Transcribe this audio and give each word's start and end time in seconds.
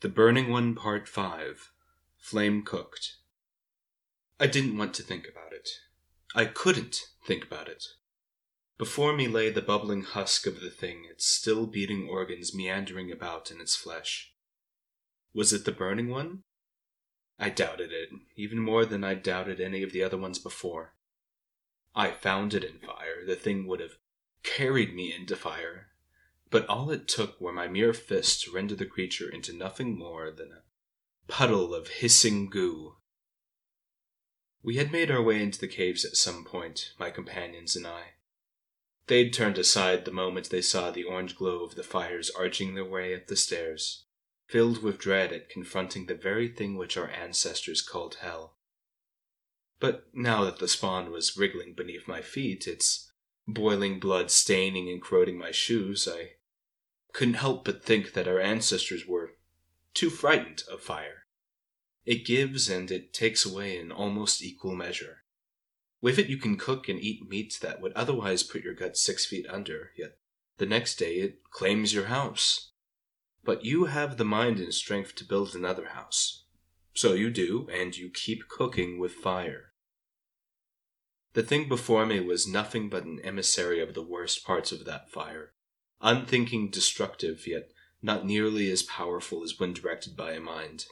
The 0.00 0.08
Burning 0.08 0.48
One 0.48 0.76
Part 0.76 1.08
5 1.08 1.72
Flame 2.18 2.62
Cooked. 2.62 3.16
I 4.38 4.46
didn't 4.46 4.78
want 4.78 4.94
to 4.94 5.02
think 5.02 5.26
about 5.26 5.52
it. 5.52 5.68
I 6.36 6.44
couldn't 6.44 7.08
think 7.26 7.44
about 7.44 7.66
it. 7.66 7.84
Before 8.78 9.12
me 9.12 9.26
lay 9.26 9.50
the 9.50 9.60
bubbling 9.60 10.02
husk 10.02 10.46
of 10.46 10.60
the 10.60 10.70
thing, 10.70 11.04
its 11.10 11.26
still 11.26 11.66
beating 11.66 12.08
organs 12.08 12.54
meandering 12.54 13.10
about 13.10 13.50
in 13.50 13.60
its 13.60 13.74
flesh. 13.74 14.32
Was 15.34 15.52
it 15.52 15.64
the 15.64 15.72
burning 15.72 16.06
one? 16.06 16.44
I 17.36 17.50
doubted 17.50 17.90
it, 17.90 18.10
even 18.36 18.60
more 18.60 18.84
than 18.84 19.02
I 19.02 19.14
doubted 19.14 19.60
any 19.60 19.82
of 19.82 19.90
the 19.90 20.04
other 20.04 20.16
ones 20.16 20.38
before. 20.38 20.94
I 21.96 22.12
found 22.12 22.54
it 22.54 22.62
in 22.62 22.78
fire, 22.78 23.26
the 23.26 23.34
thing 23.34 23.66
would 23.66 23.80
have 23.80 23.98
carried 24.44 24.94
me 24.94 25.12
into 25.12 25.34
fire, 25.34 25.88
but 26.50 26.66
all 26.66 26.90
it 26.90 27.06
took 27.06 27.40
were 27.40 27.52
my 27.52 27.68
mere 27.68 27.92
fists 27.92 28.42
to 28.42 28.52
render 28.52 28.74
the 28.74 28.86
creature 28.86 29.28
into 29.28 29.52
nothing 29.52 29.98
more 29.98 30.30
than 30.30 30.52
a 30.52 30.62
puddle 31.30 31.74
of 31.74 31.88
hissing 31.88 32.48
goo. 32.48 32.96
We 34.62 34.76
had 34.76 34.90
made 34.92 35.10
our 35.10 35.22
way 35.22 35.42
into 35.42 35.58
the 35.58 35.68
caves 35.68 36.04
at 36.04 36.16
some 36.16 36.44
point, 36.44 36.92
my 36.98 37.10
companions 37.10 37.76
and 37.76 37.86
I. 37.86 38.14
They'd 39.06 39.32
turned 39.32 39.56
aside 39.56 40.04
the 40.04 40.10
moment 40.10 40.50
they 40.50 40.60
saw 40.60 40.90
the 40.90 41.04
orange 41.04 41.36
glow 41.36 41.64
of 41.64 41.74
the 41.74 41.82
fires 41.82 42.30
arching 42.30 42.74
their 42.74 42.84
way 42.84 43.14
up 43.14 43.26
the 43.26 43.36
stairs, 43.36 44.04
filled 44.46 44.82
with 44.82 44.98
dread 44.98 45.32
at 45.32 45.48
confronting 45.48 46.06
the 46.06 46.14
very 46.14 46.48
thing 46.48 46.76
which 46.76 46.96
our 46.96 47.08
ancestors 47.08 47.80
called 47.80 48.16
hell. 48.16 48.56
But 49.80 50.08
now 50.12 50.44
that 50.44 50.58
the 50.58 50.68
spawn 50.68 51.10
was 51.10 51.36
wriggling 51.36 51.74
beneath 51.74 52.08
my 52.08 52.20
feet, 52.20 52.66
its 52.66 53.10
boiling 53.46 54.00
blood 54.00 54.30
staining 54.30 54.88
and 54.90 55.00
corroding 55.00 55.38
my 55.38 55.52
shoes, 55.52 56.08
I 56.10 56.32
couldn't 57.18 57.34
help 57.34 57.64
but 57.64 57.82
think 57.82 58.12
that 58.12 58.28
our 58.28 58.38
ancestors 58.38 59.04
were 59.04 59.34
too 59.92 60.08
frightened 60.08 60.62
of 60.70 60.80
fire. 60.80 61.26
It 62.06 62.24
gives 62.24 62.70
and 62.70 62.88
it 62.92 63.12
takes 63.12 63.44
away 63.44 63.76
in 63.76 63.90
almost 63.90 64.40
equal 64.40 64.76
measure. 64.76 65.24
With 66.00 66.20
it, 66.20 66.28
you 66.28 66.36
can 66.36 66.56
cook 66.56 66.88
and 66.88 67.00
eat 67.00 67.28
meat 67.28 67.58
that 67.60 67.80
would 67.80 67.92
otherwise 67.94 68.44
put 68.44 68.62
your 68.62 68.72
gut 68.72 68.96
six 68.96 69.26
feet 69.26 69.48
under, 69.50 69.90
yet 69.98 70.18
the 70.58 70.66
next 70.66 70.94
day 70.94 71.16
it 71.16 71.42
claims 71.50 71.92
your 71.92 72.04
house. 72.04 72.70
But 73.42 73.64
you 73.64 73.86
have 73.86 74.16
the 74.16 74.24
mind 74.24 74.60
and 74.60 74.72
strength 74.72 75.16
to 75.16 75.24
build 75.24 75.56
another 75.56 75.88
house. 75.88 76.44
So 76.94 77.14
you 77.14 77.30
do, 77.30 77.68
and 77.74 77.96
you 77.96 78.10
keep 78.10 78.46
cooking 78.48 79.00
with 79.00 79.10
fire. 79.10 79.72
The 81.32 81.42
thing 81.42 81.68
before 81.68 82.06
me 82.06 82.20
was 82.20 82.46
nothing 82.46 82.88
but 82.88 83.06
an 83.06 83.18
emissary 83.24 83.80
of 83.80 83.94
the 83.94 84.04
worst 84.06 84.46
parts 84.46 84.70
of 84.70 84.84
that 84.84 85.10
fire 85.10 85.50
unthinking, 86.00 86.70
destructive, 86.70 87.46
yet 87.46 87.70
not 88.02 88.24
nearly 88.24 88.70
as 88.70 88.82
powerful 88.82 89.42
as 89.42 89.58
when 89.58 89.72
directed 89.72 90.16
by 90.16 90.32
a 90.32 90.40
mind. 90.40 90.86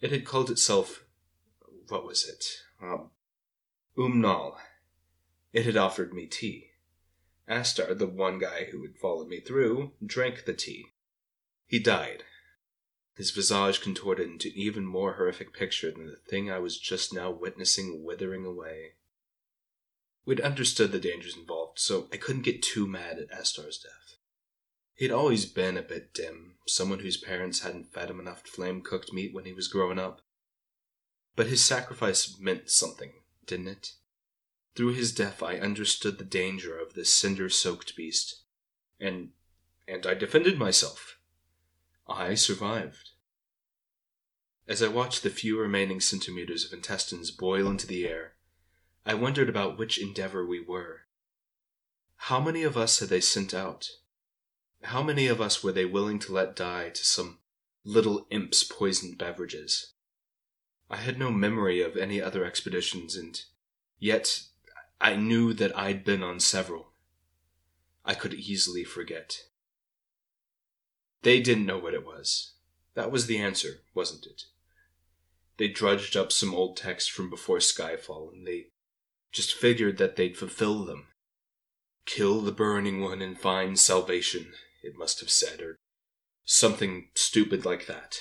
It 0.00 0.12
had 0.12 0.26
called 0.26 0.50
itself. 0.50 1.04
What 1.88 2.04
was 2.04 2.28
it? 2.28 2.44
Um, 2.82 3.10
Umnal. 3.96 4.56
It 5.52 5.64
had 5.64 5.76
offered 5.76 6.12
me 6.12 6.26
tea. 6.26 6.70
Astar, 7.48 7.96
the 7.96 8.06
one 8.06 8.38
guy 8.38 8.64
who 8.70 8.82
had 8.82 8.96
followed 8.96 9.28
me 9.28 9.40
through, 9.40 9.92
drank 10.04 10.44
the 10.44 10.54
tea. 10.54 10.86
He 11.66 11.78
died. 11.78 12.24
His 13.16 13.30
visage 13.30 13.80
contorted 13.80 14.28
into 14.28 14.48
an 14.48 14.54
even 14.56 14.84
more 14.84 15.14
horrific 15.14 15.52
picture 15.52 15.90
than 15.90 16.06
the 16.06 16.16
thing 16.16 16.50
I 16.50 16.58
was 16.58 16.78
just 16.78 17.14
now 17.14 17.30
witnessing 17.30 18.02
withering 18.04 18.44
away. 18.44 18.94
We'd 20.26 20.40
understood 20.40 20.90
the 20.90 20.98
dangers 20.98 21.36
involved, 21.36 21.63
so 21.74 22.08
I 22.12 22.16
couldn't 22.16 22.42
get 22.42 22.62
too 22.62 22.86
mad 22.86 23.18
at 23.18 23.30
Astar's 23.30 23.78
death. 23.78 24.16
He'd 24.94 25.10
always 25.10 25.44
been 25.46 25.76
a 25.76 25.82
bit 25.82 26.14
dim, 26.14 26.54
someone 26.66 27.00
whose 27.00 27.16
parents 27.16 27.60
hadn't 27.60 27.92
fed 27.92 28.10
him 28.10 28.20
enough 28.20 28.46
flame 28.46 28.80
cooked 28.80 29.12
meat 29.12 29.34
when 29.34 29.44
he 29.44 29.52
was 29.52 29.68
growing 29.68 29.98
up. 29.98 30.20
But 31.36 31.48
his 31.48 31.64
sacrifice 31.64 32.38
meant 32.38 32.70
something, 32.70 33.12
didn't 33.46 33.68
it? 33.68 33.92
Through 34.76 34.94
his 34.94 35.12
death, 35.12 35.42
I 35.42 35.58
understood 35.58 36.18
the 36.18 36.24
danger 36.24 36.78
of 36.78 36.94
this 36.94 37.12
cinder 37.12 37.48
soaked 37.48 37.96
beast. 37.96 38.42
And. 39.00 39.30
and 39.86 40.06
I 40.06 40.14
defended 40.14 40.58
myself. 40.58 41.18
I 42.06 42.34
survived. 42.34 43.10
As 44.66 44.82
I 44.82 44.88
watched 44.88 45.22
the 45.22 45.30
few 45.30 45.58
remaining 45.58 46.00
centimeters 46.00 46.64
of 46.64 46.72
intestines 46.72 47.30
boil 47.30 47.68
into 47.68 47.86
the 47.86 48.06
air, 48.06 48.34
I 49.04 49.14
wondered 49.14 49.48
about 49.48 49.76
which 49.76 49.98
endeavor 49.98 50.46
we 50.46 50.60
were. 50.60 51.02
How 52.28 52.40
many 52.40 52.62
of 52.62 52.74
us 52.74 53.00
had 53.00 53.10
they 53.10 53.20
sent 53.20 53.52
out? 53.52 53.90
How 54.84 55.02
many 55.02 55.26
of 55.26 55.42
us 55.42 55.62
were 55.62 55.72
they 55.72 55.84
willing 55.84 56.18
to 56.20 56.32
let 56.32 56.56
die 56.56 56.88
to 56.88 57.04
some 57.04 57.40
little 57.84 58.26
imp's 58.30 58.64
poisoned 58.64 59.18
beverages? 59.18 59.92
I 60.88 60.96
had 60.96 61.18
no 61.18 61.30
memory 61.30 61.82
of 61.82 61.98
any 61.98 62.22
other 62.22 62.42
expeditions, 62.42 63.14
and 63.14 63.42
yet 63.98 64.44
I 65.02 65.16
knew 65.16 65.52
that 65.52 65.78
I'd 65.78 66.02
been 66.02 66.22
on 66.22 66.40
several. 66.40 66.92
I 68.06 68.14
could 68.14 68.32
easily 68.32 68.84
forget. 68.84 69.42
They 71.20 71.42
didn't 71.42 71.66
know 71.66 71.78
what 71.78 71.92
it 71.92 72.06
was. 72.06 72.52
That 72.94 73.10
was 73.10 73.26
the 73.26 73.36
answer, 73.36 73.82
wasn't 73.94 74.24
it? 74.24 74.44
They 75.58 75.68
drudged 75.68 76.16
up 76.16 76.32
some 76.32 76.54
old 76.54 76.78
texts 76.78 77.10
from 77.10 77.28
before 77.28 77.58
Skyfall, 77.58 78.32
and 78.32 78.46
they 78.46 78.68
just 79.30 79.52
figured 79.52 79.98
that 79.98 80.16
they'd 80.16 80.38
fulfill 80.38 80.86
them. 80.86 81.08
Kill 82.06 82.40
the 82.40 82.52
burning 82.52 83.00
one 83.00 83.22
and 83.22 83.38
find 83.38 83.78
salvation, 83.78 84.52
it 84.82 84.96
must 84.96 85.20
have 85.20 85.30
said, 85.30 85.60
or 85.60 85.78
something 86.44 87.08
stupid 87.14 87.64
like 87.64 87.86
that. 87.86 88.20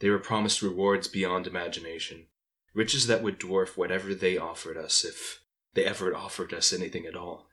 They 0.00 0.10
were 0.10 0.18
promised 0.18 0.62
rewards 0.62 1.08
beyond 1.08 1.46
imagination, 1.46 2.26
riches 2.74 3.06
that 3.06 3.22
would 3.22 3.38
dwarf 3.38 3.76
whatever 3.76 4.14
they 4.14 4.36
offered 4.36 4.76
us, 4.76 5.04
if 5.04 5.40
they 5.74 5.84
ever 5.84 6.14
offered 6.14 6.52
us 6.52 6.72
anything 6.72 7.06
at 7.06 7.16
all. 7.16 7.48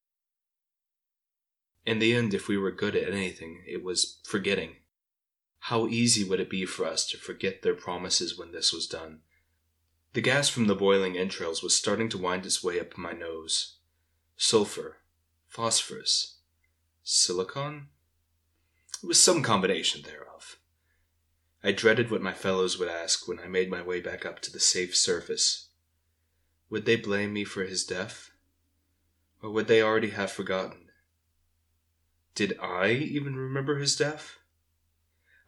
In 1.86 2.00
the 2.00 2.14
end, 2.14 2.34
if 2.34 2.48
we 2.48 2.58
were 2.58 2.72
good 2.72 2.96
at 2.96 3.14
anything, 3.14 3.64
it 3.66 3.84
was 3.84 4.20
forgetting. 4.26 4.76
How 5.64 5.88
easy 5.88 6.24
would 6.24 6.40
it 6.40 6.50
be 6.50 6.66
for 6.66 6.86
us 6.86 7.08
to 7.10 7.18
forget 7.18 7.62
their 7.62 7.74
promises 7.74 8.38
when 8.38 8.52
this 8.52 8.74
was 8.74 8.88
done? 8.88 9.22
The 10.14 10.22
gas 10.22 10.50
from 10.50 10.68
the 10.68 10.76
boiling 10.76 11.18
entrails 11.18 11.62
was 11.62 11.76
starting 11.76 12.10
to 12.10 12.18
wind 12.18 12.46
its 12.46 12.64
way 12.64 12.80
up 12.80 12.98
my 12.98 13.14
nose. 13.14 13.79
Sulfur, 14.42 14.96
phosphorus, 15.50 16.38
silicon? 17.04 17.90
It 19.04 19.06
was 19.06 19.22
some 19.22 19.44
combination 19.44 20.04
thereof. 20.04 20.60
I 21.62 21.74
dreaded 21.74 22.10
what 22.10 22.22
my 22.22 22.32
fellows 22.32 22.80
would 22.80 22.88
ask 22.88 23.28
when 23.28 23.42
I 23.42 23.48
made 23.48 23.70
my 23.70 23.82
way 23.82 24.00
back 24.00 24.26
up 24.26 24.40
to 24.40 24.52
the 24.52 24.62
safe 24.62 24.96
surface. 24.96 25.72
Would 26.70 26.86
they 26.86 26.96
blame 26.96 27.34
me 27.34 27.44
for 27.44 27.66
his 27.66 27.84
death? 27.84 28.32
Or 29.44 29.52
would 29.52 29.68
they 29.68 29.82
already 29.82 30.12
have 30.12 30.32
forgotten? 30.32 30.88
Did 32.34 32.58
I 32.62 32.92
even 32.92 33.36
remember 33.36 33.78
his 33.78 33.98
death? 33.98 34.38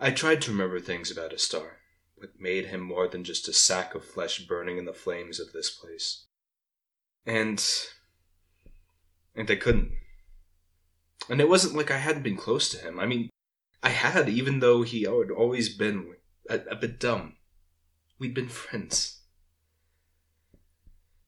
I 0.01 0.12
tried 0.12 0.41
to 0.41 0.51
remember 0.51 0.81
things 0.81 1.09
about 1.09 1.31
Astar 1.31 1.78
what 2.16 2.41
made 2.41 2.66
him 2.66 2.81
more 2.81 3.07
than 3.07 3.24
just 3.24 3.47
a 3.47 3.53
sack 3.53 3.96
of 3.96 4.03
flesh 4.03 4.46
burning 4.46 4.78
in 4.78 4.84
the 4.84 4.94
flames 4.94 5.40
of 5.40 5.53
this 5.53 5.69
place. 5.69 6.25
And. 7.25 7.66
And 9.36 9.50
I 9.50 9.56
couldn't. 9.56 9.92
And 11.30 11.40
it 11.40 11.50
wasn't 11.50 11.75
like 11.75 11.92
I 11.92 11.97
hadn't 11.97 12.24
been 12.24 12.38
close 12.38 12.69
to 12.69 12.78
him. 12.78 13.00
I 13.00 13.06
mean, 13.06 13.30
I 13.84 13.90
had, 13.90 14.30
even 14.30 14.59
though 14.59 14.84
he 14.84 15.03
had 15.03 15.31
always 15.31 15.69
been 15.69 16.16
a, 16.50 16.59
a 16.72 16.75
bit 16.75 17.00
dumb. 17.00 17.38
We'd 18.19 18.34
been 18.34 18.50
friends. 18.50 19.22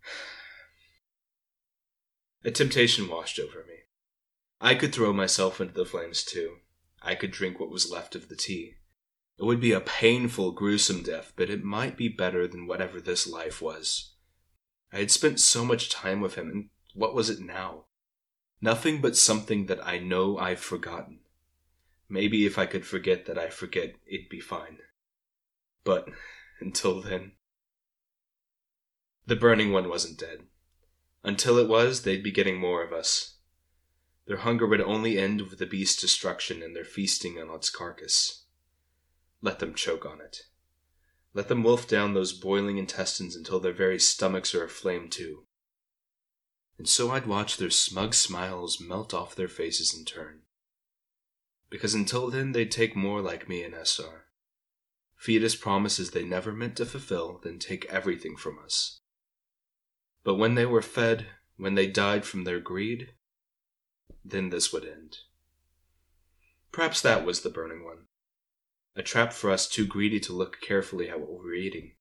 A 2.46 2.52
temptation 2.52 3.08
washed 3.08 3.40
over 3.40 3.64
me. 3.68 3.74
I 4.60 4.76
could 4.76 4.94
throw 4.94 5.14
myself 5.14 5.60
into 5.60 5.74
the 5.74 5.86
flames 5.86 6.24
too. 6.24 6.58
I 7.02 7.16
could 7.16 7.32
drink 7.32 7.60
what 7.60 7.72
was 7.72 7.92
left 7.92 8.16
of 8.16 8.30
the 8.30 8.36
tea. 8.36 8.76
It 9.40 9.44
would 9.44 9.60
be 9.60 9.72
a 9.72 9.82
painful, 9.82 10.52
gruesome 10.52 11.04
death, 11.04 11.34
but 11.36 11.50
it 11.50 11.64
might 11.64 11.98
be 11.98 12.08
better 12.08 12.48
than 12.48 12.68
whatever 12.68 13.02
this 13.02 13.28
life 13.28 13.62
was. 13.62 14.14
I 14.92 15.00
had 15.00 15.12
spent 15.12 15.40
so 15.40 15.66
much 15.66 15.90
time 15.90 16.22
with 16.22 16.36
him, 16.36 16.50
and 16.50 16.70
what 16.94 17.16
was 17.16 17.30
it 17.30 17.40
now? 17.40 17.86
Nothing 18.64 19.02
but 19.02 19.18
something 19.18 19.66
that 19.66 19.86
I 19.86 20.00
know 20.00 20.38
I've 20.38 20.62
forgotten. 20.62 21.20
Maybe 22.08 22.46
if 22.46 22.58
I 22.58 22.66
could 22.66 22.86
forget 22.86 23.26
that 23.26 23.38
I 23.38 23.50
forget, 23.50 23.96
it'd 24.06 24.30
be 24.30 24.40
fine. 24.40 24.78
But 25.84 26.08
until 26.62 27.02
then. 27.02 27.34
The 29.26 29.36
burning 29.36 29.74
one 29.74 29.90
wasn't 29.90 30.18
dead. 30.18 30.44
Until 31.26 31.58
it 31.58 31.68
was, 31.68 32.04
they'd 32.04 32.24
be 32.24 32.32
getting 32.32 32.58
more 32.58 32.82
of 32.82 32.94
us. 32.94 33.36
Their 34.28 34.38
hunger 34.38 34.66
would 34.66 34.80
only 34.80 35.20
end 35.20 35.42
with 35.42 35.60
the 35.60 35.66
beast's 35.66 36.00
destruction 36.00 36.64
and 36.64 36.74
their 36.74 36.86
feasting 36.86 37.38
on 37.38 37.54
its 37.54 37.70
carcass. 37.70 38.46
Let 39.42 39.60
them 39.60 39.74
choke 39.74 40.06
on 40.06 40.22
it. 40.22 40.44
Let 41.34 41.50
them 41.50 41.64
wolf 41.64 41.86
down 41.86 42.14
those 42.14 42.32
boiling 42.32 42.78
intestines 42.78 43.36
until 43.36 43.60
their 43.60 43.74
very 43.74 44.00
stomachs 44.00 44.56
are 44.56 44.64
aflame 44.64 45.10
too. 45.10 45.48
And 46.78 46.88
so 46.88 47.12
I'd 47.12 47.28
watch 47.28 47.58
their 47.58 47.70
smug 47.70 48.14
smiles 48.14 48.82
melt 48.82 49.14
off 49.14 49.36
their 49.36 49.48
faces 49.48 49.94
in 49.98 50.06
turn. 50.06 50.42
because 51.74 51.96
until 51.96 52.30
then 52.30 52.52
they'd 52.52 52.70
take 52.70 52.96
more 52.96 53.20
like 53.20 53.50
me 53.50 53.64
and 53.64 53.74
Essar. 53.74 54.26
Feed 55.16 55.44
us 55.44 55.56
promises 55.56 56.12
they 56.12 56.24
never 56.24 56.52
meant 56.52 56.76
to 56.78 56.86
fulfill, 56.86 57.40
then 57.44 57.58
take 57.58 57.86
everything 57.86 58.36
from 58.36 58.60
us. 58.64 59.00
But 60.24 60.36
when 60.36 60.54
they 60.54 60.68
were 60.68 60.84
fed, 60.84 61.26
when 61.58 61.74
they 61.74 61.88
died 61.88 62.26
from 62.26 62.44
their 62.44 62.60
greed, 62.60 63.16
then 64.24 64.50
this 64.52 64.72
would 64.72 64.86
end. 64.86 65.18
Perhaps 66.72 67.02
that 67.02 67.26
was 67.26 67.42
the 67.42 67.50
burning 67.50 67.84
one. 67.84 68.06
A 68.96 69.02
trap 69.02 69.34
for 69.34 69.50
us 69.50 69.68
too 69.68 69.88
greedy 69.88 70.20
to 70.20 70.34
look 70.34 70.62
carefully 70.62 71.10
at 71.10 71.20
what 71.20 71.32
we 71.32 71.38
were 71.38 71.56
eating, 71.56 71.94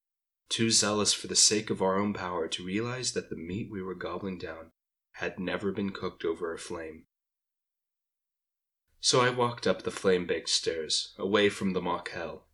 too 0.49 0.71
zealous 0.71 1.13
for 1.13 1.27
the 1.27 1.37
sake 1.37 1.71
of 1.71 1.83
our 1.83 1.99
own 1.99 2.13
power 2.13 2.49
to 2.49 2.65
realize 2.65 3.13
that 3.13 3.31
the 3.31 3.37
meat 3.37 3.71
we 3.71 3.83
were 3.83 3.95
gobbling 3.95 4.39
down 4.39 4.71
had 5.13 5.39
never 5.39 5.73
been 5.73 5.91
cooked 5.91 6.25
over 6.25 6.53
a 6.53 6.59
flame. 6.59 7.05
So 9.01 9.21
I 9.21 9.31
walked 9.31 9.67
up 9.67 9.83
the 9.83 9.91
flame 9.91 10.27
baked 10.27 10.49
stairs, 10.49 11.15
away 11.19 11.49
from 11.49 11.73
the 11.73 11.81
mock 11.81 12.11
hell, 12.11 12.47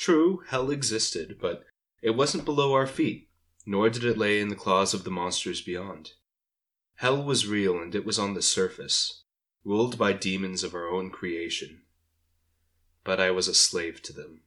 True, 0.00 0.42
hell 0.46 0.70
existed, 0.70 1.36
but 1.38 1.66
it 2.00 2.12
wasn't 2.12 2.46
below 2.46 2.72
our 2.72 2.86
feet, 2.86 3.28
nor 3.66 3.90
did 3.90 4.02
it 4.02 4.16
lay 4.16 4.40
in 4.40 4.48
the 4.48 4.56
claws 4.56 4.94
of 4.94 5.04
the 5.04 5.10
monsters 5.10 5.60
beyond. 5.60 6.12
Hell 6.94 7.22
was 7.22 7.46
real 7.46 7.78
and 7.78 7.94
it 7.94 8.06
was 8.06 8.18
on 8.18 8.32
the 8.32 8.40
surface, 8.40 9.24
ruled 9.62 9.98
by 9.98 10.14
demons 10.14 10.64
of 10.64 10.74
our 10.74 10.88
own 10.88 11.10
creation. 11.10 11.82
But 13.04 13.20
I 13.20 13.30
was 13.30 13.46
a 13.46 13.52
slave 13.52 14.00
to 14.04 14.14
them. 14.14 14.40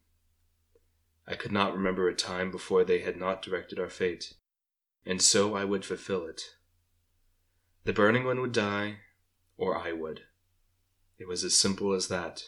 I 1.28 1.36
could 1.36 1.52
not 1.52 1.74
remember 1.74 2.08
a 2.08 2.16
time 2.16 2.52
before 2.52 2.84
they 2.84 3.00
had 3.00 3.18
not 3.18 3.42
directed 3.42 3.80
our 3.80 3.90
fate, 3.90 4.34
and 5.06 5.22
so 5.22 5.56
I 5.56 5.64
would 5.64 5.86
fulfill 5.86 6.26
it. 6.26 6.42
The 7.86 7.94
burning 7.94 8.26
one 8.26 8.42
would 8.42 8.52
die, 8.52 9.00
or 9.58 9.78
I 9.78 9.92
would. 9.92 10.22
It 11.18 11.28
was 11.28 11.44
as 11.44 11.58
simple 11.58 11.94
as 11.94 12.08
that. 12.08 12.44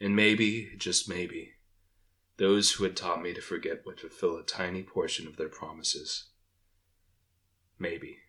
And 0.00 0.16
maybe, 0.16 0.72
just 0.76 1.08
maybe, 1.08 1.52
those 2.36 2.72
who 2.72 2.84
had 2.84 2.96
taught 2.96 3.22
me 3.22 3.32
to 3.34 3.40
forget 3.40 3.86
would 3.86 4.00
fulfill 4.00 4.36
a 4.36 4.42
tiny 4.42 4.82
portion 4.82 5.26
of 5.26 5.36
their 5.36 5.48
promises. 5.48 6.30
Maybe. 7.78 8.21